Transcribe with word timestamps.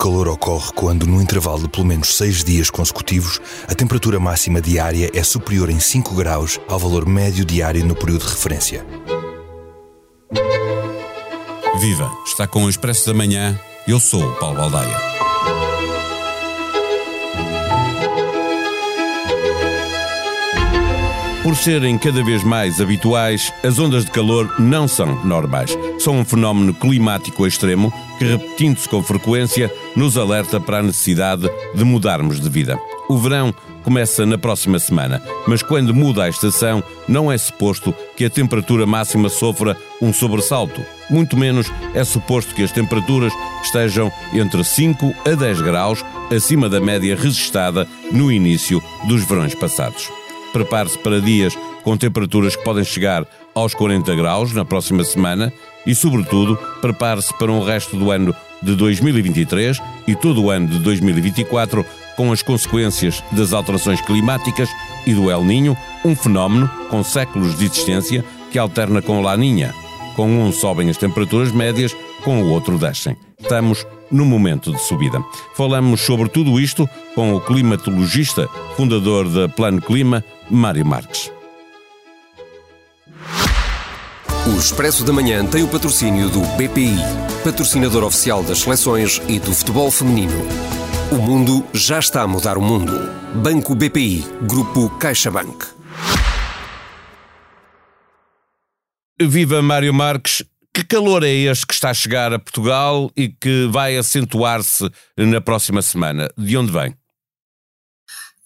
calor 0.00 0.28
ocorre 0.28 0.72
quando, 0.74 1.06
no 1.06 1.20
intervalo 1.20 1.64
de 1.64 1.68
pelo 1.68 1.84
menos 1.84 2.16
6 2.16 2.42
dias 2.42 2.70
consecutivos, 2.70 3.38
a 3.68 3.74
temperatura 3.74 4.18
máxima 4.18 4.58
diária 4.58 5.10
é 5.12 5.22
superior 5.22 5.68
em 5.68 5.78
5 5.78 6.14
graus 6.14 6.58
ao 6.66 6.78
valor 6.78 7.06
médio 7.06 7.44
diário 7.44 7.84
no 7.84 7.94
período 7.94 8.24
de 8.24 8.30
referência. 8.30 8.86
Viva! 11.78 12.10
Está 12.26 12.46
com 12.46 12.64
o 12.64 12.70
Expresso 12.70 13.06
da 13.06 13.14
Manhã. 13.14 13.60
Eu 13.86 14.00
sou 14.00 14.24
o 14.24 14.34
Paulo 14.36 14.56
Baldaia. 14.56 15.29
Por 21.50 21.56
serem 21.56 21.98
cada 21.98 22.22
vez 22.22 22.44
mais 22.44 22.80
habituais, 22.80 23.52
as 23.64 23.76
ondas 23.76 24.04
de 24.04 24.12
calor 24.12 24.54
não 24.60 24.86
são 24.86 25.20
normais. 25.24 25.76
São 25.98 26.16
um 26.16 26.24
fenómeno 26.24 26.72
climático 26.72 27.44
extremo 27.44 27.92
que, 28.20 28.24
repetindo-se 28.24 28.88
com 28.88 29.02
frequência, 29.02 29.68
nos 29.96 30.16
alerta 30.16 30.60
para 30.60 30.78
a 30.78 30.82
necessidade 30.82 31.50
de 31.74 31.84
mudarmos 31.84 32.40
de 32.40 32.48
vida. 32.48 32.78
O 33.08 33.18
verão 33.18 33.52
começa 33.82 34.24
na 34.24 34.38
próxima 34.38 34.78
semana, 34.78 35.20
mas 35.44 35.60
quando 35.60 35.92
muda 35.92 36.22
a 36.22 36.28
estação, 36.28 36.84
não 37.08 37.32
é 37.32 37.36
suposto 37.36 37.92
que 38.16 38.24
a 38.24 38.30
temperatura 38.30 38.86
máxima 38.86 39.28
sofra 39.28 39.76
um 40.00 40.12
sobressalto. 40.12 40.80
Muito 41.10 41.36
menos 41.36 41.66
é 41.94 42.04
suposto 42.04 42.54
que 42.54 42.62
as 42.62 42.70
temperaturas 42.70 43.32
estejam 43.64 44.12
entre 44.32 44.62
5 44.62 45.12
a 45.26 45.34
10 45.34 45.62
graus 45.62 46.04
acima 46.32 46.68
da 46.68 46.80
média 46.80 47.16
registada 47.16 47.88
no 48.12 48.30
início 48.30 48.80
dos 49.08 49.24
verões 49.24 49.52
passados. 49.52 50.19
Prepare-se 50.52 50.98
para 50.98 51.20
dias 51.20 51.56
com 51.82 51.96
temperaturas 51.96 52.56
que 52.56 52.64
podem 52.64 52.84
chegar 52.84 53.26
aos 53.54 53.74
40 53.74 54.14
graus 54.14 54.52
na 54.52 54.64
próxima 54.64 55.04
semana 55.04 55.52
e, 55.86 55.94
sobretudo, 55.94 56.56
prepare-se 56.80 57.36
para 57.38 57.50
um 57.50 57.62
resto 57.62 57.96
do 57.96 58.10
ano 58.10 58.34
de 58.62 58.74
2023 58.74 59.80
e 60.06 60.14
todo 60.14 60.42
o 60.42 60.50
ano 60.50 60.68
de 60.68 60.78
2024 60.80 61.84
com 62.16 62.32
as 62.32 62.42
consequências 62.42 63.22
das 63.32 63.52
alterações 63.52 64.00
climáticas 64.02 64.68
e 65.06 65.14
do 65.14 65.30
El 65.30 65.44
Ninho, 65.44 65.76
um 66.04 66.14
fenómeno 66.14 66.70
com 66.90 67.02
séculos 67.02 67.58
de 67.58 67.64
existência 67.64 68.24
que 68.50 68.58
alterna 68.58 69.00
com 69.00 69.22
Laninha. 69.22 69.72
Com 70.16 70.28
um 70.28 70.52
sobem 70.52 70.90
as 70.90 70.98
temperaturas 70.98 71.52
médias, 71.52 71.96
com 72.22 72.42
o 72.42 72.50
outro 72.50 72.76
descem. 72.76 73.16
Estamos 73.40 73.86
no 74.10 74.24
momento 74.24 74.72
de 74.72 74.80
subida. 74.80 75.22
Falamos 75.54 76.00
sobre 76.00 76.28
tudo 76.28 76.60
isto 76.60 76.88
com 77.14 77.34
o 77.34 77.40
climatologista, 77.40 78.48
fundador 78.76 79.28
da 79.28 79.48
Plano 79.48 79.80
Clima, 79.80 80.24
Mário 80.50 80.84
Marques. 80.84 81.30
O 84.46 84.58
Expresso 84.58 85.04
da 85.04 85.12
Manhã 85.12 85.44
tem 85.46 85.62
o 85.62 85.68
patrocínio 85.68 86.28
do 86.28 86.40
BPI, 86.56 86.96
patrocinador 87.44 88.04
oficial 88.04 88.42
das 88.42 88.60
seleções 88.60 89.20
e 89.28 89.38
do 89.38 89.54
futebol 89.54 89.90
feminino. 89.90 90.44
O 91.12 91.16
mundo 91.16 91.64
já 91.72 91.98
está 91.98 92.22
a 92.22 92.26
mudar 92.26 92.56
o 92.56 92.62
mundo. 92.62 92.92
Banco 93.34 93.74
BPI, 93.74 94.24
Grupo 94.42 94.88
CaixaBank. 94.98 95.66
Viva 99.20 99.60
Mário 99.60 99.92
Marques. 99.92 100.42
Que 100.72 100.84
calor 100.84 101.24
é 101.24 101.30
este 101.30 101.66
que 101.66 101.74
está 101.74 101.90
a 101.90 101.94
chegar 101.94 102.32
a 102.32 102.38
Portugal 102.38 103.10
e 103.16 103.28
que 103.28 103.66
vai 103.70 103.96
acentuar-se 103.96 104.88
na 105.16 105.40
próxima 105.40 105.82
semana? 105.82 106.30
De 106.38 106.56
onde 106.56 106.70
vem? 106.70 106.94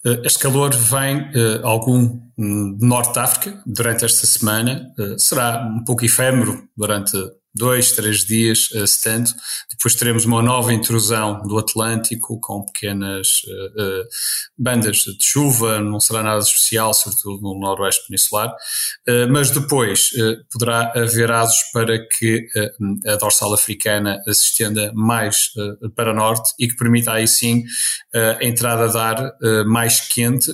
Eh, 0.05 0.21
este 0.23 0.39
calor 0.39 0.73
vem 0.73 1.17
uh, 1.17 1.65
algum 1.65 2.19
hum, 2.37 2.77
de 2.77 2.85
Norte 2.85 3.13
de 3.13 3.19
África 3.19 3.63
durante 3.65 4.05
esta 4.05 4.27
semana. 4.27 4.91
Uh, 4.97 5.19
será 5.19 5.65
um 5.65 5.83
pouco 5.83 6.05
efêmero 6.05 6.67
durante 6.77 7.17
dois, 7.55 7.93
três 7.93 8.25
dias 8.25 8.69
uh, 8.71 8.83
estando. 8.83 9.29
Depois 9.69 9.95
teremos 9.95 10.25
uma 10.25 10.41
nova 10.41 10.73
intrusão 10.73 11.41
do 11.43 11.57
Atlântico 11.57 12.39
com 12.39 12.63
pequenas 12.63 13.43
uh, 13.45 13.81
uh, 13.81 14.07
bandas 14.57 14.97
de 14.97 15.17
chuva, 15.21 15.79
não 15.79 15.99
será 15.99 16.21
nada 16.21 16.39
especial, 16.39 16.93
sobretudo 16.93 17.41
no 17.41 17.57
noroeste 17.57 18.05
peninsular, 18.07 18.53
mas 19.29 19.51
depois 19.51 20.09
poderá 20.51 20.91
haver 20.95 21.31
asos 21.31 21.61
para 21.71 21.99
que 22.07 22.47
a 23.05 23.15
dorsal 23.17 23.53
africana 23.53 24.19
se 24.25 24.31
estenda 24.31 24.91
mais 24.93 25.51
para 25.95 26.13
norte 26.13 26.53
e 26.59 26.67
que 26.67 26.75
permita 26.75 27.11
aí 27.11 27.27
sim 27.27 27.63
a 28.13 28.43
entrada 28.43 28.87
de 28.89 28.97
ar 28.97 29.33
mais 29.65 29.99
quente. 29.99 30.51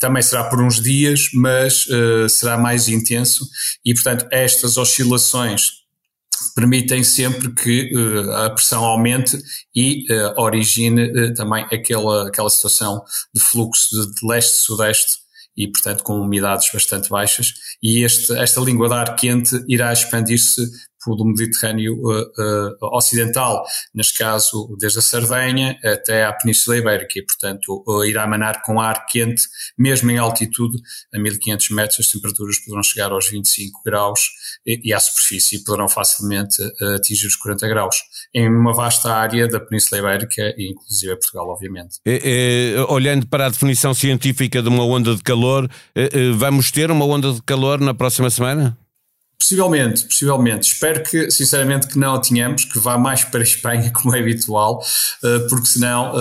também 0.00 0.22
será 0.22 0.44
por 0.44 0.60
uns 0.60 0.82
dias, 0.82 1.28
mas 1.32 1.86
será 2.28 2.58
mais 2.58 2.88
intenso 2.88 3.46
e, 3.84 3.94
portanto, 3.94 4.26
estas 4.30 4.76
oscilações 4.76 5.78
permitem 6.54 7.02
sempre 7.04 7.52
que 7.52 7.94
uh, 7.94 8.32
a 8.32 8.50
pressão 8.50 8.84
aumente 8.84 9.38
e 9.74 10.04
uh, 10.12 10.40
origine 10.40 11.10
uh, 11.10 11.34
também 11.34 11.64
aquela, 11.72 12.28
aquela 12.28 12.50
situação 12.50 13.02
de 13.34 13.40
fluxo 13.40 13.88
de, 13.90 14.14
de 14.14 14.26
leste-sudeste 14.26 15.18
e, 15.56 15.66
portanto, 15.66 16.04
com 16.04 16.20
umidades 16.20 16.70
bastante 16.72 17.08
baixas. 17.10 17.54
E 17.82 18.04
este, 18.04 18.32
esta 18.38 18.60
língua 18.60 18.88
de 18.88 18.94
ar 18.94 19.16
quente 19.16 19.64
irá 19.68 19.92
expandir-se 19.92 20.62
do 21.16 21.24
Mediterrâneo 21.24 21.94
uh, 21.94 22.22
uh, 22.22 22.96
Ocidental, 22.96 23.64
neste 23.94 24.18
caso 24.18 24.76
desde 24.78 24.98
a 24.98 25.02
Sardenha 25.02 25.78
até 25.84 26.24
à 26.24 26.32
Península 26.32 26.76
Ibérica, 26.76 27.18
e 27.18 27.22
portanto 27.22 27.84
irá 28.06 28.24
emanar 28.24 28.62
com 28.62 28.80
ar 28.80 29.06
quente, 29.06 29.42
mesmo 29.76 30.10
em 30.10 30.18
altitude, 30.18 30.78
a 31.14 31.18
1500 31.18 31.70
metros, 31.70 32.00
as 32.00 32.12
temperaturas 32.12 32.58
poderão 32.58 32.82
chegar 32.82 33.12
aos 33.12 33.28
25 33.28 33.82
graus 33.84 34.20
e, 34.66 34.80
e 34.84 34.92
à 34.92 35.00
superfície 35.00 35.64
poderão 35.64 35.88
facilmente 35.88 36.56
atingir 36.94 37.26
os 37.26 37.36
40 37.36 37.68
graus, 37.68 37.96
em 38.34 38.48
uma 38.48 38.72
vasta 38.72 39.12
área 39.12 39.48
da 39.48 39.60
Península 39.60 40.00
Ibérica 40.00 40.54
e 40.56 40.70
inclusive 40.70 41.14
Portugal, 41.16 41.48
obviamente. 41.48 41.98
É, 42.06 42.74
é, 42.74 42.82
olhando 42.88 43.26
para 43.26 43.46
a 43.46 43.48
definição 43.48 43.92
científica 43.94 44.62
de 44.62 44.68
uma 44.68 44.84
onda 44.84 45.14
de 45.14 45.22
calor, 45.22 45.68
é, 45.94 46.30
vamos 46.32 46.70
ter 46.70 46.90
uma 46.90 47.04
onda 47.04 47.32
de 47.32 47.42
calor 47.42 47.80
na 47.80 47.94
próxima 47.94 48.30
semana? 48.30 48.76
Possivelmente, 49.40 50.04
possivelmente. 50.04 50.72
Espero 50.72 51.00
que, 51.04 51.30
sinceramente, 51.30 51.86
que 51.86 51.96
não 51.96 52.16
a 52.16 52.20
tenhamos, 52.20 52.64
que 52.64 52.76
vá 52.80 52.98
mais 52.98 53.22
para 53.22 53.38
a 53.38 53.44
Espanha, 53.44 53.90
como 53.94 54.14
é 54.16 54.18
habitual, 54.18 54.82
eh, 55.22 55.38
porque 55.48 55.66
senão 55.66 56.12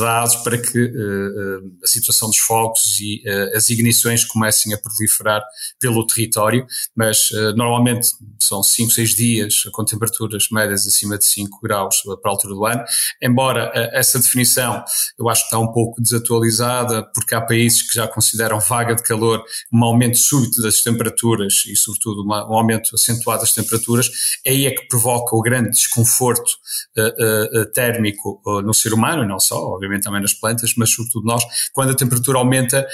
dá 0.00 0.22
asos 0.22 0.42
para 0.42 0.56
que 0.56 0.82
uh, 0.82 1.72
a 1.82 1.86
situação 1.86 2.28
dos 2.28 2.38
fogos 2.38 2.98
e 3.00 3.22
as 3.54 3.68
ignições 3.68 4.24
comecem 4.24 4.72
a 4.72 4.78
proliferar 4.78 5.42
pelo 5.78 6.06
território, 6.06 6.66
mas 6.96 7.28
normalmente 7.56 8.08
são 8.40 8.62
5, 8.62 8.90
6 8.92 9.14
dias 9.14 9.62
com 9.72 9.84
temperaturas 9.84 10.48
médias 10.50 10.86
acima 10.86 11.18
de 11.18 11.24
5 11.24 11.60
graus 11.62 12.02
para 12.22 12.30
a 12.30 12.34
altura 12.34 12.54
do 12.54 12.64
ano, 12.64 12.84
embora 13.22 13.70
essa 13.92 14.18
definição 14.18 14.82
eu 15.18 15.28
acho 15.28 15.42
que 15.42 15.46
está 15.46 15.58
um 15.58 15.70
pouco 15.72 16.00
desatualizada, 16.00 17.02
porque 17.14 17.34
há 17.34 17.40
países 17.40 17.82
que 17.82 17.94
já 17.94 18.08
consideram 18.08 18.58
vaga 18.60 18.94
de 18.94 19.02
calor 19.02 19.42
um 19.72 19.84
aumento 19.84 20.18
súbito 20.18 20.62
das 20.62 20.80
temperaturas 20.80 21.64
e, 21.66 21.76
sobretudo, 21.76 22.22
uma 22.22 22.53
um 22.54 22.58
aumento 22.58 22.94
acentuado 22.94 23.40
das 23.40 23.52
temperaturas, 23.52 24.10
aí 24.46 24.66
é 24.66 24.70
que 24.70 24.86
provoca 24.88 25.36
o 25.36 25.40
grande 25.40 25.70
desconforto 25.70 26.50
uh, 26.96 27.60
uh, 27.60 27.66
térmico 27.72 28.40
no 28.64 28.72
ser 28.72 28.92
humano, 28.92 29.24
e 29.24 29.26
não 29.26 29.40
só, 29.40 29.56
obviamente 29.56 30.04
também 30.04 30.20
nas 30.20 30.32
plantas, 30.32 30.74
mas 30.76 30.90
sobretudo 30.90 31.26
nós, 31.26 31.42
quando 31.72 31.90
a 31.90 31.94
temperatura 31.94 32.38
aumenta 32.38 32.86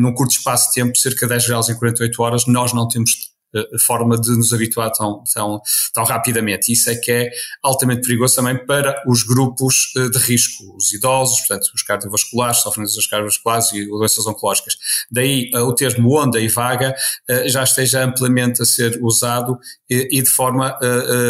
num 0.00 0.14
curto 0.14 0.32
espaço 0.32 0.68
de 0.68 0.74
tempo, 0.74 0.96
cerca 0.96 1.26
de 1.26 1.30
10 1.30 1.46
graus 1.46 1.68
em 1.68 1.78
48 1.78 2.22
horas, 2.22 2.46
nós 2.46 2.72
não 2.72 2.88
temos 2.88 3.28
forma 3.80 4.18
de 4.18 4.30
nos 4.36 4.52
habituar 4.52 4.90
tão, 4.90 5.22
tão, 5.32 5.60
tão 5.92 6.04
rapidamente. 6.04 6.72
Isso 6.72 6.90
é 6.90 6.94
que 6.94 7.10
é 7.10 7.30
altamente 7.62 8.02
perigoso 8.02 8.36
também 8.36 8.56
para 8.66 9.02
os 9.06 9.22
grupos 9.22 9.92
eh, 9.96 10.08
de 10.08 10.18
risco, 10.18 10.76
os 10.76 10.92
idosos, 10.92 11.40
portanto, 11.40 11.70
os 11.74 11.82
cardiovasculares, 11.82 12.58
sofrem 12.58 12.84
doenças 12.84 13.06
cardiovasculares 13.06 13.72
e 13.72 13.86
doenças 13.86 14.26
oncológicas. 14.26 14.76
Daí 15.10 15.50
eh, 15.52 15.60
o 15.60 15.74
termo 15.74 16.18
onda 16.18 16.40
e 16.40 16.48
vaga 16.48 16.94
eh, 17.28 17.48
já 17.48 17.62
esteja 17.62 18.04
amplamente 18.04 18.62
a 18.62 18.64
ser 18.64 18.98
usado 19.02 19.58
e, 19.90 20.20
de 20.20 20.28
forma 20.28 20.78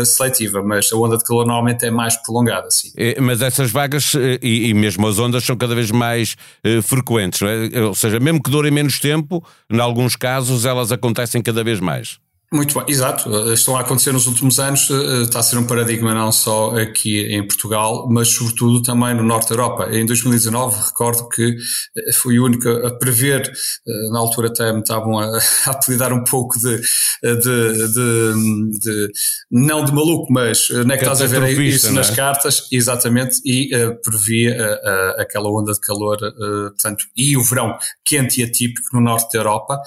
seletiva, 0.04 0.60
mas 0.64 0.92
a 0.92 0.96
onda 0.96 1.16
de 1.16 1.22
calor 1.22 1.46
normalmente 1.46 1.86
é 1.86 1.92
mais 1.92 2.16
prolongada, 2.16 2.68
sim. 2.72 2.90
Mas 3.20 3.40
essas 3.40 3.70
vagas 3.70 4.14
e, 4.42 4.74
mesmo 4.74 5.06
as 5.06 5.16
ondas 5.18 5.44
são 5.44 5.56
cada 5.56 5.76
vez 5.76 5.92
mais 5.92 6.36
frequentes, 6.82 7.40
é? 7.42 7.80
ou 7.80 7.94
seja, 7.94 8.18
mesmo 8.18 8.42
que 8.42 8.50
durem 8.50 8.72
menos 8.72 8.98
tempo, 8.98 9.44
em 9.70 9.78
alguns 9.78 10.16
casos 10.16 10.64
elas 10.64 10.90
acontecem 10.90 11.40
cada 11.40 11.62
vez 11.62 11.78
mais. 11.78 12.17
Muito 12.50 12.74
bem, 12.74 12.84
exato. 12.88 13.52
Estão 13.52 13.76
a 13.76 13.80
acontecer 13.80 14.10
nos 14.10 14.26
últimos 14.26 14.58
anos, 14.58 14.88
eh, 14.90 15.22
está 15.24 15.40
a 15.40 15.42
ser 15.42 15.58
um 15.58 15.66
paradigma 15.66 16.14
não 16.14 16.32
só 16.32 16.78
aqui 16.78 17.20
em 17.26 17.46
Portugal, 17.46 18.08
mas 18.10 18.28
sobretudo 18.28 18.82
também 18.82 19.14
no 19.14 19.22
Norte 19.22 19.50
da 19.50 19.54
Europa. 19.54 19.90
Em 19.92 20.06
2019, 20.06 20.74
recordo 20.86 21.28
que 21.28 21.56
eh, 21.94 22.12
fui 22.14 22.38
o 22.38 22.46
único 22.46 22.66
a 22.66 22.98
prever, 22.98 23.42
eh, 23.42 24.10
na 24.10 24.18
altura 24.18 24.48
até 24.48 24.72
me 24.72 24.80
estavam 24.80 25.18
a, 25.18 25.26
a 25.66 25.70
apelidar 25.72 26.10
um 26.10 26.24
pouco 26.24 26.58
de, 26.58 26.80
de, 27.22 27.88
de, 27.92 28.78
de, 28.78 29.12
não 29.50 29.84
de 29.84 29.92
maluco, 29.92 30.32
mas 30.32 30.70
não 30.70 30.94
é 30.94 30.96
que 30.96 31.04
estás 31.04 31.20
a 31.20 31.26
ver 31.26 31.60
isso 31.60 31.92
nas 31.92 32.10
é? 32.10 32.14
cartas, 32.14 32.66
exatamente, 32.72 33.42
e 33.44 33.76
uh, 33.76 34.00
previa 34.00 34.56
uh, 34.56 35.18
uh, 35.18 35.20
aquela 35.20 35.50
onda 35.50 35.74
de 35.74 35.80
calor, 35.80 36.16
portanto, 36.18 37.04
e 37.14 37.36
o 37.36 37.44
verão 37.44 37.76
quente 38.02 38.40
e 38.40 38.44
atípico 38.44 38.88
no 38.94 39.02
Norte 39.02 39.34
da 39.34 39.40
Europa, 39.40 39.82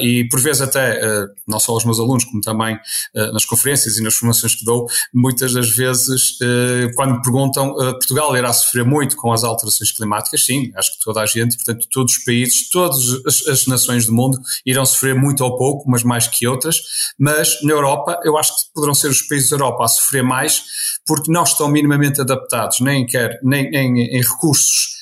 e 0.00 0.28
por 0.30 0.40
vezes 0.40 0.62
até, 0.62 1.00
não 1.48 1.58
só 1.58 1.79
aos 1.80 1.84
meus 1.84 2.00
alunos, 2.00 2.24
como 2.24 2.40
também 2.40 2.74
uh, 2.76 3.32
nas 3.32 3.44
conferências 3.44 3.98
e 3.98 4.02
nas 4.02 4.14
formações 4.14 4.54
que 4.54 4.64
dou, 4.64 4.86
muitas 5.12 5.52
das 5.52 5.68
vezes, 5.70 6.32
uh, 6.40 6.94
quando 6.94 7.14
me 7.14 7.22
perguntam, 7.22 7.70
uh, 7.72 7.92
Portugal 7.92 8.36
irá 8.36 8.52
sofrer 8.52 8.84
muito 8.84 9.16
com 9.16 9.32
as 9.32 9.44
alterações 9.44 9.92
climáticas? 9.92 10.44
Sim, 10.44 10.72
acho 10.76 10.92
que 10.96 11.04
toda 11.04 11.20
a 11.20 11.26
gente, 11.26 11.56
portanto, 11.56 11.86
todos 11.90 12.16
os 12.16 12.24
países, 12.24 12.68
todas 12.68 13.00
as, 13.26 13.46
as 13.46 13.66
nações 13.66 14.06
do 14.06 14.12
mundo 14.12 14.38
irão 14.64 14.84
sofrer 14.84 15.14
muito 15.14 15.44
ou 15.44 15.56
pouco, 15.56 15.90
mas 15.90 16.02
mais 16.02 16.26
que 16.26 16.46
outras. 16.46 16.80
Mas 17.18 17.60
na 17.62 17.72
Europa, 17.72 18.18
eu 18.24 18.36
acho 18.38 18.56
que 18.56 18.72
poderão 18.74 18.94
ser 18.94 19.08
os 19.08 19.22
países 19.22 19.50
da 19.50 19.56
Europa 19.56 19.84
a 19.84 19.88
sofrer 19.88 20.22
mais, 20.22 20.62
porque 21.06 21.30
não 21.30 21.42
estão 21.42 21.68
minimamente 21.68 22.20
adaptados, 22.20 22.80
nem, 22.80 23.06
quer, 23.06 23.38
nem, 23.42 23.70
nem 23.70 23.98
em 23.98 24.22
recursos 24.22 24.99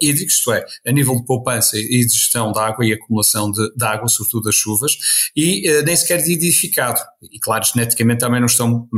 hídricos, 0.00 0.34
isto 0.34 0.52
é, 0.52 0.64
a 0.86 0.92
nível 0.92 1.16
de 1.16 1.24
poupança 1.24 1.76
e 1.76 2.04
de 2.04 2.12
gestão 2.12 2.52
da 2.52 2.66
água 2.66 2.84
e 2.84 2.92
acumulação 2.92 3.50
de, 3.50 3.74
de 3.74 3.84
água, 3.84 4.08
sobretudo 4.08 4.44
das 4.44 4.54
chuvas, 4.54 4.96
e 5.36 5.70
uh, 5.70 5.84
nem 5.84 5.94
sequer 5.94 6.22
de 6.22 6.32
edificado. 6.32 7.00
E 7.30 7.38
claro, 7.38 7.64
geneticamente 7.64 8.20
também 8.20 8.40
não 8.40 8.46
estão 8.46 8.88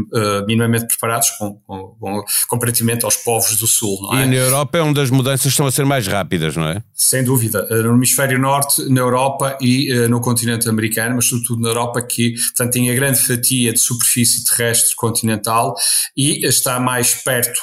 minimamente 0.47 0.87
preparados 0.87 1.31
com, 1.31 1.55
com, 1.67 1.89
com, 2.01 2.25
comparativamente 2.49 3.05
aos 3.05 3.17
povos 3.17 3.57
do 3.57 3.67
Sul, 3.67 4.01
não 4.03 4.19
é? 4.19 4.25
E 4.25 4.27
na 4.27 4.35
Europa 4.37 4.79
é 4.79 4.83
onde 4.83 5.01
as 5.01 5.11
mudanças 5.11 5.47
estão 5.47 5.67
a 5.67 5.71
ser 5.71 5.85
mais 5.85 6.07
rápidas, 6.07 6.57
não 6.57 6.69
é? 6.69 6.83
Sem 6.95 7.23
dúvida. 7.23 7.67
No 7.83 7.95
hemisfério 7.95 8.39
norte, 8.39 8.89
na 8.89 9.01
Europa 9.01 9.59
e 9.61 9.93
no 10.09 10.21
continente 10.21 10.69
americano, 10.69 11.17
mas 11.17 11.27
sobretudo 11.27 11.61
na 11.61 11.69
Europa, 11.69 12.01
que 12.01 12.35
portanto, 12.35 12.73
tem 12.73 12.91
a 12.91 12.95
grande 12.95 13.19
fatia 13.19 13.73
de 13.73 13.79
superfície 13.79 14.45
terrestre 14.45 14.95
continental 14.97 15.75
e 16.17 16.47
está 16.47 16.81
mais 16.81 17.15
perto, 17.15 17.61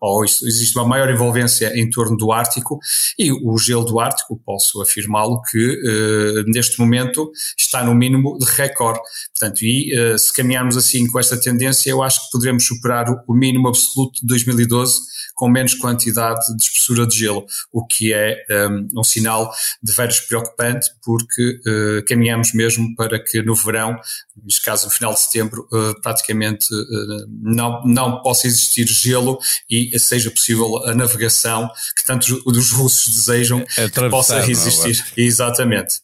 ou 0.00 0.24
existe 0.24 0.76
uma 0.78 0.86
maior 0.86 1.10
envolvência 1.10 1.72
em 1.78 1.88
torno 1.90 2.16
do 2.20 2.32
Ártico 2.32 2.78
e 3.18 3.32
o 3.32 3.58
gelo 3.58 3.84
do 3.84 3.98
Ártico, 3.98 4.40
posso 4.44 4.80
afirmá-lo, 4.80 5.42
que 5.50 5.58
uh, 5.58 6.44
neste 6.46 6.78
momento 6.78 7.30
está 7.58 7.82
no 7.82 7.94
mínimo 7.94 8.38
de 8.38 8.44
recorde. 8.44 9.00
Portanto, 9.32 9.62
e 9.62 9.92
uh, 9.98 10.18
se 10.18 10.32
caminharmos 10.32 10.76
assim 10.76 11.06
com 11.06 11.18
esta 11.18 11.40
tendência, 11.40 11.90
eu 11.90 12.02
acho 12.02 12.24
que 12.24 12.30
poderemos 12.32 12.66
superar 12.66 13.06
o, 13.26 13.34
mínimo 13.34 13.68
absoluto 13.68 14.20
de 14.20 14.26
2012 14.26 15.00
com 15.34 15.48
menos 15.48 15.72
quantidade 15.72 16.54
de 16.54 16.62
espessura 16.62 17.06
de 17.06 17.16
gelo, 17.16 17.46
o 17.72 17.86
que 17.86 18.12
é 18.12 18.36
um, 18.68 19.00
um 19.00 19.02
sinal 19.02 19.50
de 19.82 19.90
veras 19.94 20.20
preocupante, 20.20 20.90
porque 21.02 21.60
uh, 21.66 22.04
caminhamos 22.06 22.52
mesmo 22.52 22.94
para 22.94 23.18
que 23.18 23.40
no 23.40 23.54
verão, 23.54 23.98
neste 24.44 24.60
caso 24.60 24.84
no 24.84 24.92
final 24.92 25.14
de 25.14 25.20
setembro, 25.20 25.66
uh, 25.72 25.98
praticamente 26.02 26.66
uh, 26.74 27.26
não, 27.30 27.82
não 27.86 28.22
possa 28.22 28.46
existir 28.46 28.86
gelo 28.86 29.38
e 29.70 29.98
seja 29.98 30.30
possível 30.30 30.76
a 30.84 30.94
navegação 30.94 31.70
que 31.96 32.04
tantos 32.10 32.30
os 32.44 32.70
russos 32.72 33.14
desejam 33.14 33.64
que 33.64 34.08
possa 34.08 34.40
é? 34.40 34.50
existir. 34.50 35.04
Exatamente. 35.16 36.00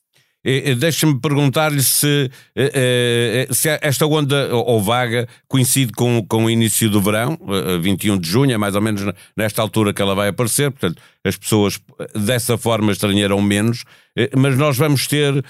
Deixa-me 0.78 1.20
perguntar-lhe 1.20 1.82
se, 1.82 2.30
eh, 2.54 3.48
eh, 3.50 3.52
se 3.52 3.68
esta 3.82 4.06
onda 4.06 4.54
ou 4.54 4.80
vaga 4.80 5.26
coincide 5.48 5.90
com, 5.90 6.24
com 6.24 6.44
o 6.44 6.50
início 6.50 6.88
do 6.88 7.02
verão, 7.02 7.36
21 7.82 8.16
de 8.16 8.28
junho, 8.28 8.52
é 8.52 8.56
mais 8.56 8.76
ou 8.76 8.80
menos 8.80 9.02
nesta 9.36 9.60
altura 9.60 9.92
que 9.92 10.00
ela 10.00 10.14
vai 10.14 10.28
aparecer, 10.28 10.70
portanto, 10.70 11.02
as 11.24 11.36
pessoas 11.36 11.80
dessa 12.14 12.56
forma 12.56 12.92
estranharão 12.92 13.42
menos, 13.42 13.82
eh, 14.16 14.30
mas 14.36 14.56
nós 14.56 14.76
vamos 14.76 15.08
ter 15.08 15.44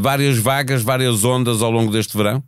várias 0.00 0.38
vagas, 0.38 0.82
várias 0.82 1.22
ondas 1.22 1.60
ao 1.60 1.70
longo 1.70 1.92
deste 1.92 2.16
verão? 2.16 2.42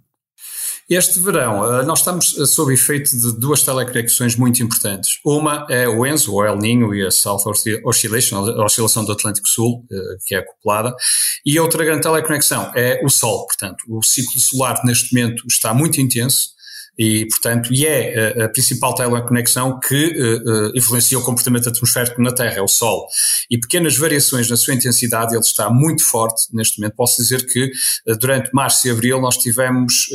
Este 0.88 1.20
verão, 1.20 1.80
eh, 1.80 1.84
nós 1.84 1.98
estamos 1.98 2.34
eh, 2.38 2.46
sob 2.46 2.72
efeito 2.72 3.14
de 3.14 3.38
duas 3.38 3.62
teleconexões 3.62 4.36
muito 4.36 4.62
importantes. 4.62 5.20
Uma 5.22 5.66
é 5.68 5.86
o 5.86 6.06
ENSO, 6.06 6.32
o 6.32 6.42
El 6.42 6.56
Niño 6.56 6.94
e 6.94 7.06
a 7.06 7.10
South 7.10 7.42
Oscillation, 7.84 8.38
a 8.38 8.64
oscilação 8.64 9.04
do 9.04 9.12
Atlântico 9.12 9.46
Sul, 9.46 9.84
eh, 9.92 10.16
que 10.24 10.34
é 10.34 10.38
acoplada. 10.38 10.96
E 11.44 11.60
outra 11.60 11.84
grande 11.84 12.00
teleconexão 12.00 12.72
é 12.74 13.02
o 13.04 13.10
Sol. 13.10 13.46
Portanto, 13.46 13.84
o 13.86 14.02
ciclo 14.02 14.40
solar 14.40 14.80
neste 14.82 15.14
momento 15.14 15.44
está 15.46 15.74
muito 15.74 16.00
intenso 16.00 16.56
e, 16.98 17.26
portanto, 17.26 17.72
e 17.72 17.86
é 17.86 18.42
a, 18.42 18.46
a 18.46 18.48
principal 18.48 18.92
teleconexão 18.92 19.78
que 19.78 19.94
uh, 19.94 20.68
uh, 20.68 20.72
influencia 20.74 21.16
o 21.16 21.22
comportamento 21.22 21.68
atmosférico 21.68 22.20
na 22.20 22.32
Terra, 22.32 22.56
é 22.56 22.62
o 22.62 22.66
Sol. 22.66 23.06
E 23.48 23.56
pequenas 23.56 23.96
variações 23.96 24.50
na 24.50 24.56
sua 24.56 24.74
intensidade, 24.74 25.32
ele 25.32 25.40
está 25.40 25.70
muito 25.70 26.04
forte 26.04 26.46
neste 26.52 26.80
momento. 26.80 26.96
Posso 26.96 27.22
dizer 27.22 27.46
que 27.46 27.70
uh, 28.06 28.18
durante 28.18 28.50
março 28.52 28.88
e 28.88 28.90
abril 28.90 29.20
nós 29.20 29.36
tivemos 29.36 30.08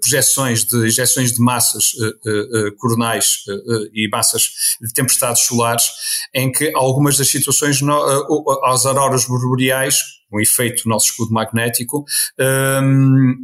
projeções 0.00 0.64
de 0.64 0.86
injeções 0.86 1.32
de 1.32 1.40
massas 1.40 1.92
coronais 2.78 3.44
e 3.94 4.08
massas 4.08 4.50
de 4.80 4.92
tempestades 4.92 5.44
solares, 5.44 5.84
em 6.34 6.50
que 6.50 6.70
algumas 6.74 7.16
das 7.16 7.28
situações, 7.28 7.80
no, 7.80 7.94
as 8.64 8.84
auroras 8.84 9.26
boreais, 9.26 9.96
um 10.32 10.40
efeito 10.40 10.84
do 10.84 10.90
nosso 10.90 11.10
escudo 11.10 11.32
magnético, 11.32 12.04
um, 12.82 13.34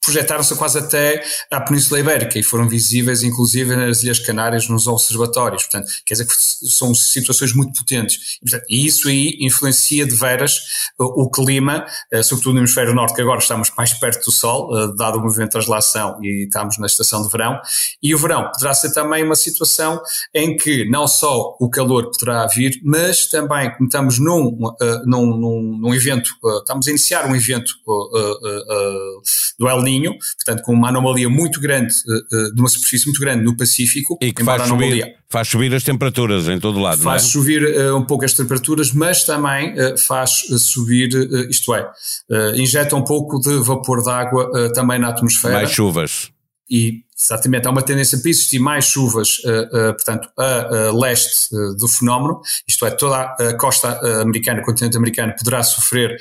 projetaram-se 0.00 0.54
quase 0.54 0.78
até 0.78 1.22
à 1.50 1.60
Península 1.60 2.00
Ibérica 2.00 2.38
e 2.38 2.42
foram 2.42 2.68
visíveis 2.68 3.22
inclusive 3.22 3.76
nas 3.76 4.02
Ilhas 4.02 4.18
Canárias 4.18 4.68
nos 4.68 4.86
observatórios, 4.86 5.64
portanto, 5.64 5.90
quer 6.04 6.14
dizer 6.14 6.26
que 6.26 6.34
são 6.70 6.94
situações 6.94 7.52
muito 7.52 7.78
potentes. 7.78 8.38
E, 8.42 8.50
portanto, 8.50 8.64
isso 8.68 9.08
aí 9.08 9.36
influencia 9.40 10.06
de 10.06 10.14
veras 10.14 10.60
o, 10.98 11.24
o 11.24 11.30
clima, 11.30 11.84
uh, 12.12 12.22
sobretudo 12.22 12.54
no 12.54 12.60
hemisfério 12.60 12.94
norte, 12.94 13.14
que 13.14 13.22
agora 13.22 13.38
estamos 13.38 13.70
mais 13.76 13.92
perto 13.94 14.24
do 14.24 14.32
Sol, 14.32 14.72
uh, 14.72 14.94
dado 14.94 15.18
o 15.18 15.22
movimento 15.22 15.48
de 15.48 15.52
translação 15.52 16.18
e 16.22 16.44
estamos 16.44 16.78
na 16.78 16.86
estação 16.86 17.22
de 17.22 17.28
verão, 17.28 17.60
e 18.02 18.14
o 18.14 18.18
verão 18.18 18.50
poderá 18.52 18.74
ser 18.74 18.92
também 18.92 19.24
uma 19.24 19.36
situação 19.36 20.00
em 20.34 20.56
que 20.56 20.88
não 20.88 21.06
só 21.06 21.56
o 21.60 21.68
calor 21.68 22.10
poderá 22.10 22.46
vir, 22.46 22.80
mas 22.84 23.26
também, 23.26 23.72
como 23.74 23.86
estamos 23.86 24.18
num, 24.18 24.46
uh, 24.48 25.06
num, 25.06 25.26
num, 25.26 25.78
num 25.78 25.94
evento, 25.94 26.30
estamos 26.60 26.86
a 26.86 26.90
iniciar 26.90 27.26
um 27.26 27.34
evento 27.34 27.74
do 29.58 29.68
El 29.68 29.82
Ninho, 29.88 30.14
portanto 30.36 30.62
com 30.62 30.72
uma 30.72 30.88
anomalia 30.88 31.28
muito 31.28 31.60
grande, 31.60 31.94
uh, 32.06 32.54
de 32.54 32.60
uma 32.60 32.68
superfície 32.68 33.06
muito 33.06 33.20
grande 33.20 33.44
no 33.44 33.56
Pacífico. 33.56 34.18
E 34.20 34.32
que 34.32 34.44
faz 34.44 34.68
subir, 34.68 35.16
faz 35.28 35.48
subir 35.48 35.74
as 35.74 35.82
temperaturas 35.82 36.48
em 36.48 36.58
todo 36.58 36.78
lado, 36.78 37.02
Faz 37.02 37.24
é? 37.24 37.26
subir 37.26 37.62
uh, 37.62 37.96
um 37.96 38.04
pouco 38.04 38.24
as 38.24 38.34
temperaturas, 38.34 38.92
mas 38.92 39.24
também 39.24 39.74
faz 39.96 40.42
subir, 40.58 41.08
isto 41.48 41.74
é, 41.74 41.90
injeta 42.56 42.94
um 42.96 43.04
pouco 43.04 43.40
de 43.40 43.58
vapor 43.58 44.02
d'água 44.02 44.72
também 44.72 44.98
na 44.98 45.08
atmosfera. 45.08 45.54
Mais 45.54 45.70
chuvas. 45.70 46.30
E 46.70 47.02
Exatamente, 47.20 47.66
há 47.66 47.70
uma 47.72 47.82
tendência 47.82 48.16
para 48.16 48.30
existir 48.30 48.60
mais 48.60 48.84
chuvas, 48.84 49.38
uh, 49.38 49.90
uh, 49.90 49.94
portanto, 49.94 50.30
a, 50.38 50.88
a 50.88 50.92
leste 50.92 51.52
uh, 51.52 51.74
do 51.74 51.88
fenómeno, 51.88 52.40
isto 52.66 52.86
é, 52.86 52.92
toda 52.92 53.34
a 53.34 53.56
costa 53.58 53.98
americana, 54.22 54.60
o 54.60 54.64
continente 54.64 54.96
americano, 54.96 55.34
poderá 55.36 55.64
sofrer 55.64 56.16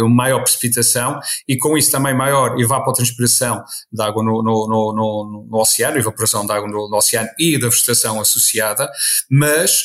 uma 0.00 0.08
maior 0.08 0.42
precipitação 0.42 1.20
e 1.46 1.56
com 1.56 1.78
isso 1.78 1.92
também 1.92 2.12
maior 2.12 2.58
evapotranspiração 2.60 3.62
de 3.92 4.02
água 4.02 4.22
no, 4.22 4.42
no, 4.42 4.66
no, 4.68 5.46
no, 5.48 5.58
oceano, 5.58 5.96
evaporação 5.96 6.44
de 6.44 6.52
água 6.52 6.68
no, 6.68 6.90
no, 6.90 6.96
oceano 6.96 7.28
e 7.38 7.58
da 7.58 7.68
vegetação 7.68 8.20
associada, 8.20 8.90
mas 9.30 9.84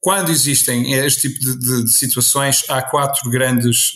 quando 0.00 0.30
existem 0.30 0.92
este 0.92 1.28
tipo 1.28 1.40
de, 1.40 1.58
de, 1.58 1.84
de, 1.84 1.92
situações, 1.92 2.64
há 2.68 2.82
quatro 2.82 3.30
grandes 3.30 3.92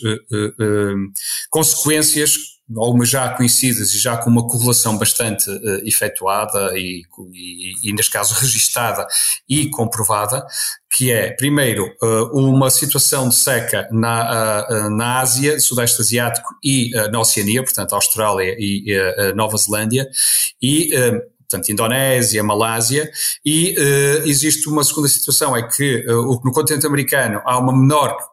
consequências 1.49 2.51
algumas 2.77 3.09
já 3.09 3.29
conhecidas 3.29 3.93
e 3.93 3.99
já 3.99 4.17
com 4.17 4.29
uma 4.29 4.47
correlação 4.47 4.97
bastante 4.97 5.49
uh, 5.49 5.87
efetuada 5.87 6.77
e, 6.77 7.03
e, 7.33 7.89
e, 7.89 7.93
neste 7.93 8.11
caso, 8.11 8.33
registada 8.39 9.07
e 9.47 9.69
comprovada, 9.69 10.45
que 10.89 11.11
é, 11.11 11.31
primeiro, 11.31 11.85
uh, 12.01 12.37
uma 12.37 12.69
situação 12.69 13.29
de 13.29 13.35
seca 13.35 13.87
na, 13.91 14.67
uh, 14.69 14.89
na 14.89 15.19
Ásia, 15.19 15.59
Sudeste 15.59 16.01
Asiático 16.01 16.49
e 16.63 16.91
na 17.11 17.19
Oceania, 17.19 17.63
portanto, 17.63 17.93
Austrália 17.93 18.55
e 18.57 18.93
Nova 19.35 19.57
Zelândia, 19.57 20.09
e 20.61 20.91
portanto, 21.51 21.69
Indonésia, 21.69 22.43
Malásia, 22.43 23.11
e 23.45 23.75
uh, 23.77 24.27
existe 24.27 24.69
uma 24.69 24.83
segunda 24.83 25.07
situação, 25.09 25.55
é 25.55 25.67
que 25.67 26.05
uh, 26.07 26.41
no 26.43 26.51
continente 26.51 26.87
americano 26.87 27.41
há 27.45 27.59
uma 27.59 27.73
menor 27.73 28.15
eh, 28.17 28.30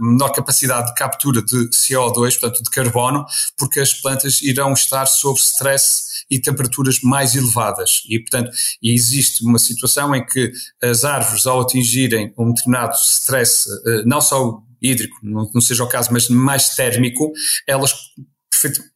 menor 0.00 0.30
capacidade 0.30 0.88
de 0.88 0.94
captura 0.94 1.42
de 1.42 1.68
CO2, 1.70 2.38
portanto 2.38 2.62
de 2.62 2.70
carbono, 2.70 3.24
porque 3.56 3.80
as 3.80 3.94
plantas 3.94 4.42
irão 4.42 4.72
estar 4.72 5.06
sob 5.06 5.38
stress 5.38 6.24
e 6.30 6.38
temperaturas 6.38 7.00
mais 7.00 7.34
elevadas. 7.34 8.02
E, 8.08 8.18
portanto, 8.18 8.50
existe 8.82 9.44
uma 9.44 9.58
situação 9.58 10.14
em 10.14 10.24
que 10.24 10.52
as 10.82 11.04
árvores, 11.04 11.46
ao 11.46 11.60
atingirem 11.60 12.32
um 12.36 12.52
determinado 12.52 12.94
stress, 12.96 13.68
eh, 13.86 14.02
não 14.04 14.20
só 14.20 14.60
hídrico, 14.82 15.16
não 15.22 15.60
seja 15.60 15.84
o 15.84 15.88
caso, 15.88 16.10
mas 16.12 16.28
mais 16.28 16.70
térmico, 16.70 17.32
elas 17.66 17.94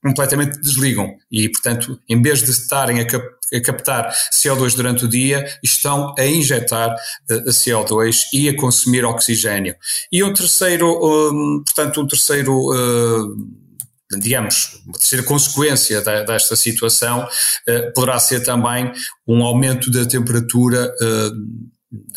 completamente 0.02 0.60
desligam 0.60 1.16
e, 1.30 1.48
portanto, 1.48 1.98
em 2.08 2.20
vez 2.20 2.42
de 2.42 2.50
estarem 2.50 3.00
a, 3.00 3.06
cap 3.06 3.24
a 3.52 3.60
captar 3.60 4.14
CO2 4.32 4.76
durante 4.76 5.04
o 5.04 5.08
dia, 5.08 5.44
estão 5.62 6.14
a 6.16 6.24
injetar 6.24 6.94
uh, 7.30 7.50
CO2 7.50 8.20
e 8.32 8.48
a 8.48 8.56
consumir 8.56 9.04
oxigênio. 9.04 9.74
E 10.12 10.22
um 10.22 10.32
terceiro, 10.32 10.86
um, 10.86 11.62
portanto, 11.64 12.00
um 12.00 12.06
terceiro 12.06 12.54
uh, 12.54 13.60
digamos, 14.18 14.80
uma 14.84 14.94
terceira 14.94 15.24
consequência 15.24 16.00
desta 16.02 16.56
situação 16.56 17.22
uh, 17.22 17.92
poderá 17.94 18.18
ser 18.18 18.40
também 18.40 18.92
um 19.26 19.44
aumento 19.44 19.90
da 19.90 20.04
temperatura 20.04 20.92
uh, 21.00 21.70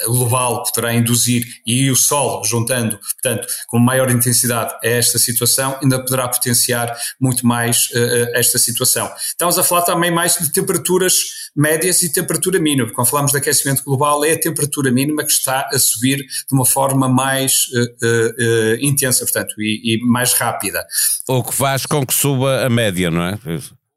global 0.06 0.63
poderá 0.63 0.94
induzir 0.94 1.46
e 1.65 1.89
o 1.89 1.96
Sol, 1.96 2.44
juntando, 2.46 2.98
portanto, 2.98 3.48
com 3.68 3.80
maior 3.80 4.10
intensidade 4.12 4.74
a 4.84 4.88
esta 4.88 5.18
situação, 5.18 5.77
ainda 5.82 6.00
poderá 6.00 6.27
potenciar 6.27 6.96
muito 7.20 7.46
mais 7.46 7.89
uh, 7.92 8.30
esta 8.36 8.60
situação. 8.60 9.12
Estamos 9.25 9.58
a 9.58 9.63
falar 9.63 9.82
também 9.82 10.12
mais 10.12 10.38
de 10.38 10.51
temperaturas 10.51 11.15
médias 11.56 12.01
e 12.03 12.12
temperatura 12.12 12.60
mínima. 12.60 12.92
Quando 12.94 13.08
falamos 13.08 13.32
de 13.32 13.38
aquecimento 13.38 13.84
global, 13.84 14.24
é 14.24 14.34
a 14.34 14.39
temperatura 14.39 14.92
mínima 14.92 15.24
que 15.24 15.32
está 15.32 15.70
a 15.72 15.80
subir 15.80 16.18
de 16.18 16.53
uma 16.53 16.65
forma 16.65 17.08
mais 17.08 17.65
uh, 17.74 17.80
uh, 17.80 18.77
intensa, 18.80 19.24
portanto, 19.25 19.56
e, 19.60 19.96
e 19.96 20.06
mais 20.06 20.34
rápida. 20.34 20.86
O 21.27 21.44
que 21.44 21.53
faz 21.53 21.86
com 21.86 22.06
que 22.06 22.13
suba 22.13 22.65
a 22.65 22.70
média, 22.70 23.10
não 23.10 23.24
é? 23.24 23.39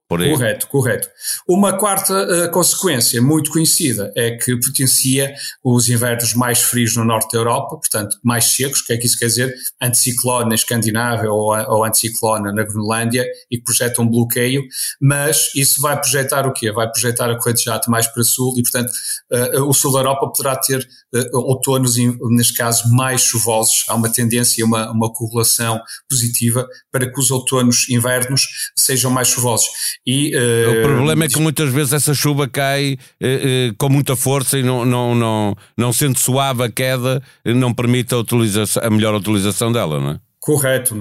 Correto, 0.09 0.69
correto. 0.69 1.09
Uma 1.49 1.77
quarta 1.77 2.15
uh, 2.15 2.51
consequência 2.53 3.21
muito 3.21 3.51
conhecida 3.51 4.13
é 4.17 4.37
que 4.37 4.57
potencia 4.61 5.35
os 5.65 5.89
invernos 5.89 6.33
mais 6.35 6.63
frios 6.63 6.95
no 6.95 7.05
norte 7.05 7.33
da 7.33 7.39
Europa, 7.39 7.77
portanto 7.77 8.17
mais 8.23 8.45
secos, 8.45 8.81
o 8.81 8.85
que 8.87 8.93
é 8.93 8.97
que 8.97 9.07
isso 9.07 9.19
quer 9.19 9.27
dizer? 9.27 9.53
Anticiclone 9.83 10.49
na 10.49 10.55
Escandinávia 10.55 11.31
ou, 11.31 11.57
ou 11.57 11.85
anticiclone 11.85 12.53
na 12.53 12.63
Groenlândia 12.63 13.27
e 13.51 13.59
que 13.59 13.65
projeta 13.65 14.01
um 14.01 14.09
bloqueio, 14.09 14.63
mas 15.01 15.51
isso 15.57 15.81
vai 15.81 16.01
projetar 16.01 16.47
o 16.47 16.53
quê? 16.53 16.71
Vai 16.71 16.89
projetar 16.89 17.29
a 17.29 17.37
corrente 17.37 17.59
de 17.59 17.65
jato 17.65 17.91
mais 17.91 18.07
para 18.07 18.23
sul 18.23 18.55
e, 18.57 18.63
portanto, 18.63 18.93
uh, 19.33 19.65
o 19.65 19.75
sul 19.75 19.93
da 19.93 19.99
Europa 19.99 20.29
poderá 20.29 20.55
ter 20.57 20.87
uh, 21.15 21.39
outonos, 21.39 21.97
neste 22.31 22.55
caso, 22.55 22.89
mais 22.95 23.23
chuvosos. 23.23 23.85
Há 23.89 23.97
uma 23.97 24.09
tendência, 24.09 24.65
uma, 24.65 24.89
uma 24.93 25.13
correlação 25.13 25.81
positiva 26.09 26.69
para 26.93 27.11
que 27.11 27.19
os 27.19 27.33
outonos 27.33 27.89
invernos 27.89 28.47
sejam 28.77 29.11
mais 29.11 29.27
chuvosos. 29.29 29.67
E, 30.07 30.33
uh, 30.37 30.71
o 30.71 30.83
problema 30.83 31.25
é 31.25 31.29
que 31.29 31.41
muitas 31.41 31.73
vezes 31.73 31.93
essa 31.93 32.15
chuva 32.15 32.47
cai 32.47 32.97
uh, 33.21 33.27
uh, 33.27 33.75
com 33.77 33.89
muita 33.89 34.15
força 34.15 34.57
e 34.57 34.63
não, 34.63 34.85
não, 34.85 35.15
não, 35.17 35.57
não 35.77 35.93
sendo 35.93 36.17
suave 36.17 36.63
a 36.63 36.71
queda, 36.71 37.21
não 37.45 37.75
permite 37.75 38.15
a, 38.15 38.19
utilização, 38.19 38.85
a 38.85 38.91
melhor 38.91 39.15
utilização 39.15 39.73
dela, 39.73 39.99
não 39.99 40.11
é? 40.13 40.26
Correto. 40.47 40.95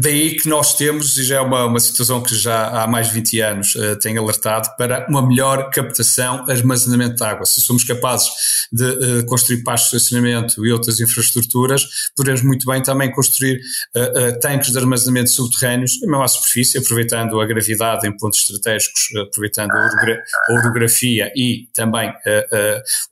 Daí 0.00 0.34
que 0.34 0.48
nós 0.48 0.74
temos, 0.74 1.16
e 1.16 1.22
já 1.22 1.36
é 1.36 1.40
uma, 1.40 1.66
uma 1.66 1.78
situação 1.78 2.20
que 2.20 2.34
já 2.34 2.82
há 2.82 2.86
mais 2.88 3.06
de 3.06 3.14
20 3.14 3.40
anos 3.42 3.74
uh, 3.76 3.96
tem 4.00 4.18
alertado, 4.18 4.74
para 4.76 5.06
uma 5.08 5.24
melhor 5.24 5.70
captação 5.70 6.44
armazenamento 6.50 7.14
de 7.14 7.22
água. 7.22 7.46
Se 7.46 7.60
somos 7.60 7.84
capazes 7.84 8.28
de 8.72 8.84
uh, 8.84 9.26
construir 9.26 9.62
pastos 9.62 9.92
de 9.92 9.96
estacionamento 9.98 10.66
e 10.66 10.72
outras 10.72 10.98
infraestruturas, 10.98 11.86
podemos 12.16 12.42
muito 12.42 12.66
bem 12.66 12.82
também 12.82 13.12
construir 13.12 13.60
uh, 13.96 14.40
tanques 14.40 14.72
de 14.72 14.78
armazenamento 14.78 15.30
subterrâneos, 15.30 16.00
mesmo 16.00 16.20
à 16.20 16.26
superfície, 16.26 16.78
aproveitando 16.78 17.40
a 17.40 17.46
gravidade 17.46 18.08
em 18.08 18.16
pontos 18.16 18.40
estratégicos, 18.40 19.10
aproveitando 19.28 19.70
a, 19.70 19.86
a 19.86 20.52
orografia 20.54 21.30
e 21.36 21.68
também 21.72 22.12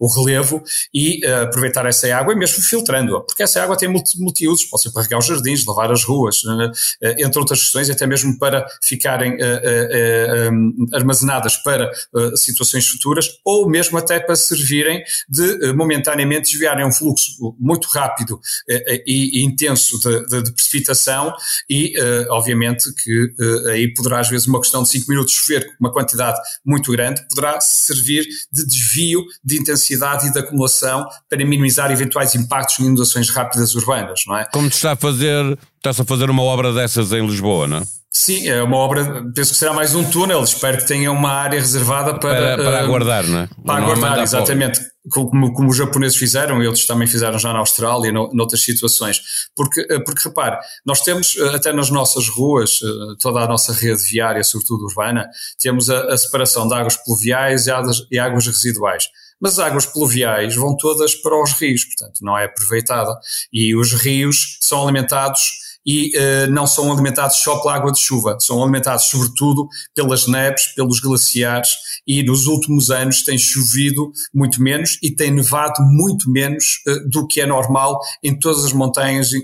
o 0.01 0.09
relevo, 0.09 0.65
e 0.93 1.25
aproveitar 1.25 1.87
essa 1.87 2.13
água 2.17 2.33
e 2.33 2.37
mesmo 2.37 2.61
filtrando-a, 2.61 3.21
porque 3.21 3.45
essa 3.45 3.63
água 3.63 3.77
tem 3.77 3.89
multi, 3.89 4.17
pode 4.69 4.83
ser 4.83 4.91
para 4.91 5.03
regar 5.03 5.21
os 5.21 5.28
jardins, 5.29 5.65
lavar 5.65 5.91
as 5.91 6.05
ruas, 6.05 6.43
eh, 7.03 7.17
entre 7.25 7.39
outras 7.39 7.61
questões, 7.61 7.91
até 7.91 8.07
mesmo 8.07 8.39
para 8.39 8.67
ficarem 8.83 9.37
eh, 9.41 9.61
eh, 9.65 10.51
armazenadas 10.95 11.57
para 11.57 11.91
situações 12.37 12.87
futuras, 12.89 13.29
ou 13.45 13.69
mesmo 13.69 13.99
até 13.99 14.19
para 14.21 14.37
servirem 14.37 15.03
de 15.29 15.73
momentaneamente 15.73 16.51
desviarem 16.51 16.85
um 16.85 16.93
fluxo 16.93 17.55
muito 17.59 17.89
rápido 17.89 18.41
e 19.07 19.45
intenso 19.45 19.99
de, 20.01 20.27
de, 20.27 20.43
de 20.45 20.53
precipitação 20.53 21.33
e, 21.69 21.95
obviamente, 22.31 22.93
que 22.95 23.33
aí 23.71 23.93
poderá 23.95 24.21
às 24.21 24.29
vezes 24.29 24.47
uma 24.47 24.61
questão 24.61 24.83
de 24.83 24.89
5 24.89 25.11
minutos 25.11 25.35
chover 25.35 25.67
uma 25.79 25.93
quantidade 25.93 26.39
muito 26.65 26.91
grande, 26.93 27.23
poderá 27.29 27.61
servir 27.61 28.27
de 28.53 28.67
desvio 28.67 29.25
de 29.45 29.59
intensidade 29.59 30.29
e 30.29 30.33
de 30.33 30.39
acumulação 30.39 31.07
para 31.29 31.39
minimizar 31.45 31.91
eventuais 31.91 32.35
impactos 32.35 32.79
em 32.79 32.85
inundações 32.85 33.31
rápidas 33.31 33.75
urbanas, 33.75 34.23
não 34.27 34.37
é? 34.37 34.45
Como 34.53 34.69
está 34.69 34.93
a 34.93 34.97
fazer, 34.97 35.18
está-se 35.23 36.03
a 36.03 36.05
fazer 36.05 36.31
uma 36.31 36.43
obra 36.43 36.73
dessas 36.73 37.13
em 37.13 37.27
Lisboa, 37.27 37.67
não 37.67 37.79
é? 37.79 37.83
Sim, 38.11 38.49
é 38.49 38.63
uma 38.63 38.79
obra, 38.79 39.23
penso 39.35 39.53
que 39.53 39.59
será 39.59 39.73
mais 39.73 39.95
um 39.95 40.03
túnel, 40.03 40.43
espero 40.43 40.79
que 40.79 40.87
tenha 40.87 41.13
uma 41.13 41.31
área 41.31 41.61
reservada 41.61 42.19
para... 42.19 42.57
Para, 42.57 42.57
para 42.57 42.81
uh, 42.81 42.85
aguardar, 42.85 43.27
não 43.27 43.41
é? 43.41 43.49
Para 43.65 43.81
não 43.81 43.91
aguardar, 43.91 44.19
exatamente, 44.21 44.81
como, 45.11 45.53
como, 45.53 45.69
os 45.69 45.77
japoneses 45.77 46.17
fizeram, 46.17 46.63
e 46.63 46.67
outros 46.67 46.87
também 46.87 47.07
fizeram 47.07 47.39
já 47.39 47.53
na 47.53 47.59
Austrália 47.59 48.09
e 48.09 48.13
no, 48.13 48.29
noutras 48.33 48.63
situações, 48.63 49.21
porque, 49.55 49.87
eh, 49.91 50.01
porque 50.01 50.27
repare, 50.27 50.59
nós 50.85 51.03
temos 51.03 51.37
eh, 51.37 51.55
até 51.55 51.73
nas 51.73 51.91
nossas 51.91 52.29
ruas, 52.29 52.81
toda 53.21 53.41
a 53.41 53.47
nossa 53.47 53.73
rede 53.73 54.03
viária, 54.03 54.43
sobretudo 54.43 54.87
urbana, 54.87 55.29
temos 55.61 55.89
a, 55.91 56.13
a 56.13 56.19
separação 56.19 56.67
de 56.67 56.75
águas 56.75 56.97
pluviais 56.97 57.67
e 57.67 57.71
águas, 57.71 58.07
e 58.11 58.19
águas 58.19 58.47
residuais 58.47 59.05
mas 59.41 59.59
as 59.59 59.67
águas 59.67 59.87
pluviais 59.87 60.55
vão 60.55 60.77
todas 60.77 61.15
para 61.15 61.41
os 61.41 61.53
rios, 61.53 61.85
portanto 61.85 62.21
não 62.23 62.37
é 62.37 62.45
aproveitada. 62.45 63.19
E 63.53 63.75
os 63.75 63.93
rios 63.93 64.59
são 64.61 64.83
alimentados 64.83 65.68
e 65.89 66.13
uh, 66.19 66.51
não 66.51 66.67
são 66.67 66.93
alimentados 66.93 67.39
só 67.39 67.63
pela 67.63 67.77
água 67.77 67.91
de 67.91 67.99
chuva, 67.99 68.37
são 68.39 68.63
alimentados 68.63 69.07
sobretudo 69.07 69.67
pelas 69.95 70.27
neves, 70.27 70.67
pelos 70.77 71.01
glaciares 71.01 71.71
e 72.07 72.23
nos 72.23 72.47
últimos 72.47 72.91
anos 72.91 73.23
tem 73.23 73.39
chovido 73.39 74.13
muito 74.35 74.63
menos 74.63 74.99
e 75.03 75.11
tem 75.11 75.31
nevado 75.31 75.83
muito 75.83 76.31
menos 76.31 76.83
uh, 76.87 77.09
do 77.09 77.27
que 77.27 77.41
é 77.41 77.47
normal 77.47 77.99
em 78.23 78.39
todas 78.39 78.67
as 78.67 78.73
montanhas 78.75 79.33
uh, 79.33 79.39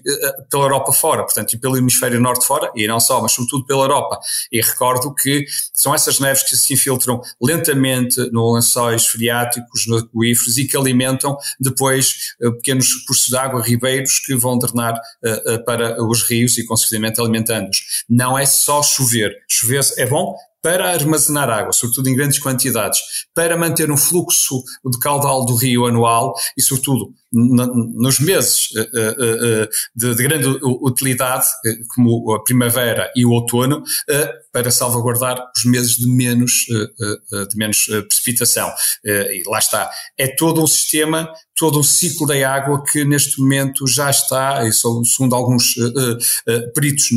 pela 0.50 0.64
Europa 0.64 0.92
fora, 0.92 1.22
portanto, 1.22 1.54
e 1.54 1.58
pelo 1.58 1.78
hemisfério 1.78 2.20
norte 2.20 2.46
fora, 2.46 2.70
e 2.76 2.86
não 2.86 3.00
só, 3.00 3.22
mas 3.22 3.32
sobretudo 3.32 3.64
pela 3.64 3.84
Europa. 3.84 4.20
E 4.52 4.60
recordo 4.60 5.14
que 5.14 5.46
são 5.72 5.94
essas 5.94 6.20
neves 6.20 6.42
que 6.42 6.54
se 6.56 6.74
infiltram 6.74 7.22
lentamente 7.40 8.20
nos 8.30 8.54
lençóis 8.54 9.06
freáticos, 9.06 9.86
nos 9.86 10.02
aquíferos 10.02 10.58
e 10.58 10.66
que 10.66 10.76
alimentam 10.76 11.38
depois 11.58 12.34
pequenos 12.38 12.92
cursos 13.06 13.28
de 13.28 13.36
água, 13.36 13.62
ribeiros 13.62 14.18
que 14.18 14.34
vão 14.36 14.58
drenar 14.58 14.94
para 15.64 16.02
os 16.02 16.22
rios 16.22 16.33
rios 16.34 16.58
e, 16.58 16.64
consequentemente, 16.64 17.20
alimentando-os. 17.20 18.04
Não 18.08 18.38
é 18.38 18.46
só 18.46 18.82
chover. 18.82 19.32
Chover 19.48 19.80
é 19.96 20.06
bom, 20.06 20.36
para 20.64 20.90
armazenar 20.90 21.50
água, 21.50 21.74
sobretudo 21.74 22.08
em 22.08 22.16
grandes 22.16 22.38
quantidades, 22.38 22.98
para 23.34 23.54
manter 23.54 23.90
um 23.90 23.98
fluxo 23.98 24.64
de 24.82 24.98
caudal 24.98 25.44
do 25.44 25.54
rio 25.54 25.84
anual 25.84 26.34
e, 26.56 26.62
sobretudo, 26.62 27.12
nos 27.34 28.20
meses 28.20 28.68
eh, 28.76 28.88
eh, 28.94 29.16
eh, 29.18 29.68
de, 29.94 30.14
grande 30.14 30.48
utilidade, 30.62 31.46
como 31.94 32.32
a 32.32 32.42
primavera 32.42 33.10
e 33.16 33.26
o 33.26 33.30
outono, 33.30 33.82
para 34.52 34.70
salvaguardar 34.70 35.50
os 35.56 35.64
meses 35.64 35.96
de 35.96 36.06
menos, 36.06 36.66
de 37.50 37.56
menos 37.56 37.86
precipitação. 38.08 38.72
E 39.04 39.42
lá 39.48 39.58
está. 39.58 39.90
É 40.16 40.28
todo 40.28 40.62
um 40.62 40.66
sistema, 40.66 41.28
todo 41.56 41.80
um 41.80 41.82
ciclo 41.82 42.26
da 42.26 42.34
água 42.48 42.82
que 42.84 43.04
neste 43.04 43.40
momento 43.40 43.86
já 43.86 44.10
está, 44.10 44.64
e 44.66 44.72
segundo 44.72 45.34
alguns 45.34 45.74
peritos 46.74 47.08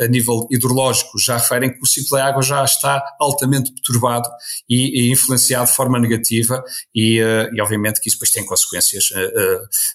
a 0.00 0.06
nível 0.06 0.46
hidrológico 0.50 1.18
já 1.18 1.36
referem 1.36 1.72
que 1.72 1.82
o 1.82 1.86
ciclo 1.86 2.16
da 2.16 2.26
água 2.26 2.42
já 2.42 2.64
está 2.64 3.02
altamente 3.20 3.72
perturbado 3.72 4.28
e, 4.68 5.02
e 5.02 5.12
influenciado 5.12 5.68
de 5.70 5.76
forma 5.76 5.98
negativa 5.98 6.64
e, 6.94 7.18
e 7.52 7.60
obviamente 7.60 8.00
que 8.00 8.08
isso 8.08 8.16
depois 8.16 8.30
tem 8.30 8.44
consequências 8.46 9.10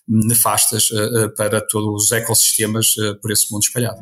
nefastas 0.08 0.90
eh, 0.92 1.24
eh, 1.24 1.28
para 1.30 1.62
todos 1.62 2.04
os 2.04 2.12
ecossistemas 2.12 2.96
eh, 2.98 3.14
por 3.22 3.32
esse 3.32 3.52
mundo 3.52 3.64
espalhado. 3.64 4.02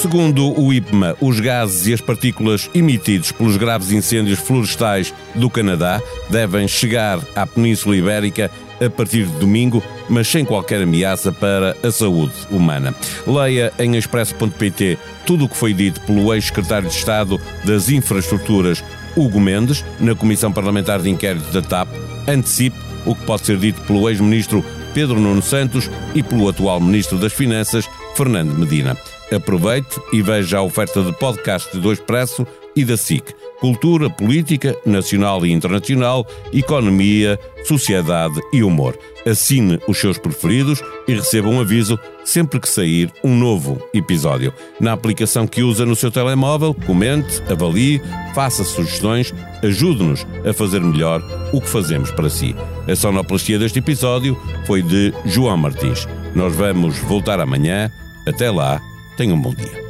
Segundo 0.00 0.58
o 0.58 0.72
IPMA, 0.72 1.14
os 1.20 1.40
gases 1.40 1.86
e 1.86 1.92
as 1.92 2.00
partículas 2.00 2.70
emitidos 2.72 3.32
pelos 3.32 3.58
graves 3.58 3.92
incêndios 3.92 4.38
florestais 4.38 5.12
do 5.34 5.50
Canadá 5.50 6.00
devem 6.30 6.66
chegar 6.66 7.20
à 7.34 7.46
Península 7.46 7.96
Ibérica 7.96 8.50
a 8.84 8.88
partir 8.88 9.26
de 9.26 9.38
domingo, 9.38 9.82
mas 10.08 10.26
sem 10.26 10.42
qualquer 10.42 10.82
ameaça 10.82 11.30
para 11.30 11.76
a 11.82 11.92
saúde 11.92 12.32
humana. 12.50 12.94
Leia 13.26 13.72
em 13.78 13.94
expresso.pt 13.96 14.98
tudo 15.26 15.44
o 15.44 15.48
que 15.48 15.56
foi 15.56 15.74
dito 15.74 16.00
pelo 16.00 16.32
ex-secretário 16.34 16.88
de 16.88 16.94
Estado 16.94 17.38
das 17.64 17.90
Infraestruturas, 17.90 18.82
Hugo 19.16 19.40
Mendes, 19.40 19.84
na 19.98 20.14
Comissão 20.14 20.52
Parlamentar 20.52 21.00
de 21.00 21.10
Inquérito 21.10 21.50
da 21.52 21.62
TAP, 21.62 21.88
antecipe 22.28 22.76
o 23.06 23.14
que 23.14 23.24
pode 23.24 23.46
ser 23.46 23.56
dito 23.56 23.80
pelo 23.82 24.08
ex-ministro 24.08 24.64
Pedro 24.92 25.18
Nuno 25.18 25.42
Santos 25.42 25.90
e 26.14 26.22
pelo 26.22 26.48
atual 26.48 26.80
ministro 26.80 27.18
das 27.18 27.32
Finanças, 27.32 27.88
Fernando 28.14 28.56
Medina. 28.56 28.96
Aproveite 29.32 30.00
e 30.12 30.20
veja 30.20 30.58
a 30.58 30.62
oferta 30.62 31.02
de 31.02 31.12
podcast 31.12 31.76
do 31.78 31.92
Expresso 31.92 32.46
e 32.74 32.84
da 32.84 32.96
SIC. 32.96 33.32
Cultura, 33.60 34.10
política, 34.10 34.76
nacional 34.84 35.44
e 35.46 35.52
internacional, 35.52 36.26
economia, 36.52 37.38
sociedade 37.64 38.40
e 38.52 38.62
humor. 38.62 38.98
Assine 39.26 39.78
os 39.86 39.98
seus 39.98 40.18
preferidos 40.18 40.82
e 41.06 41.14
receba 41.14 41.48
um 41.48 41.60
aviso 41.60 41.98
sempre 42.24 42.60
que 42.60 42.68
sair 42.68 43.12
um 43.22 43.36
novo 43.36 43.80
episódio. 43.92 44.52
Na 44.80 44.92
aplicação 44.92 45.46
que 45.46 45.62
usa 45.62 45.84
no 45.84 45.96
seu 45.96 46.10
telemóvel, 46.10 46.74
comente, 46.86 47.42
avalie, 47.50 48.00
faça 48.34 48.64
sugestões, 48.64 49.34
ajude-nos 49.62 50.26
a 50.48 50.52
fazer 50.52 50.80
melhor 50.80 51.22
o 51.52 51.60
que 51.60 51.68
fazemos 51.68 52.10
para 52.10 52.30
si. 52.30 52.54
A 52.88 52.96
sonoplastia 52.96 53.58
deste 53.58 53.78
episódio 53.78 54.38
foi 54.66 54.82
de 54.82 55.12
João 55.26 55.56
Martins. 55.56 56.06
Nós 56.34 56.54
vamos 56.54 56.98
voltar 56.98 57.40
amanhã. 57.40 57.90
Até 58.26 58.50
lá, 58.50 58.80
tenham 59.16 59.36
um 59.36 59.40
bom 59.40 59.54
dia. 59.54 59.89